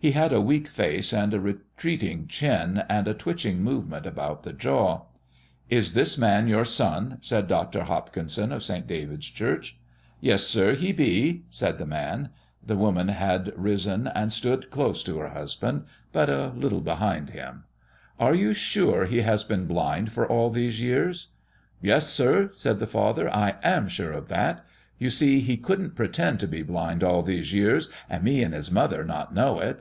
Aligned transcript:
He 0.00 0.10
had 0.10 0.34
a 0.34 0.40
weak 0.42 0.68
face 0.68 1.14
and 1.14 1.32
a 1.32 1.40
retreating 1.40 2.26
chin 2.28 2.82
and 2.90 3.08
a 3.08 3.14
twitching 3.14 3.62
movement 3.62 4.04
about 4.04 4.42
the 4.42 4.52
jaw. 4.52 5.06
"Is 5.70 5.94
this 5.94 6.18
man 6.18 6.46
your 6.46 6.66
son?" 6.66 7.16
said 7.22 7.48
Dr. 7.48 7.84
Hopkinson, 7.84 8.52
of 8.52 8.62
St. 8.62 8.86
David's 8.86 9.24
Church. 9.24 9.78
"Yes, 10.20 10.42
sir, 10.46 10.74
he 10.74 10.92
be," 10.92 11.44
said 11.48 11.78
the 11.78 11.86
man. 11.86 12.28
The 12.62 12.76
woman 12.76 13.08
also 13.08 13.18
had 13.18 13.52
risen 13.56 14.06
and 14.08 14.30
stood 14.30 14.68
close 14.68 15.02
to 15.04 15.16
her 15.20 15.28
husband, 15.30 15.84
but 16.12 16.28
a 16.28 16.48
little 16.48 16.82
behind 16.82 17.30
him. 17.30 17.64
"Are 18.20 18.34
you 18.34 18.52
sure 18.52 19.06
he 19.06 19.22
has 19.22 19.42
been 19.42 19.64
blind 19.64 20.12
for 20.12 20.28
all 20.28 20.50
these 20.50 20.82
years?" 20.82 21.28
"Yes, 21.80 22.08
sir," 22.08 22.50
said 22.52 22.78
the 22.78 22.86
father, 22.86 23.34
"I 23.34 23.54
am 23.62 23.88
sure 23.88 24.12
of 24.12 24.28
that. 24.28 24.66
You 24.98 25.08
see, 25.08 25.40
he 25.40 25.56
couldn't 25.56 25.96
pretend 25.96 26.40
to 26.40 26.46
be 26.46 26.62
blind 26.62 27.02
all 27.02 27.22
these 27.22 27.54
years 27.54 27.88
and 28.10 28.22
me 28.22 28.42
and 28.42 28.52
his 28.52 28.70
mother 28.70 29.02
not 29.02 29.32
know 29.34 29.60
it." 29.60 29.80